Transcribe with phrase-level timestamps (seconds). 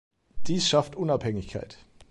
[0.47, 1.77] Dies schafft Unabhängigkeit.